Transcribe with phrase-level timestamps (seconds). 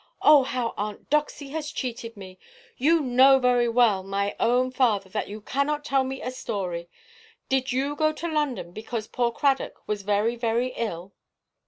[0.23, 2.39] Oh, how Aunt Doxy has cheated me!
[2.75, 6.89] You know very well, my own father, that you cannot tell me a story.
[7.49, 11.13] Did you go to London because poor Cradock was very, very ill?"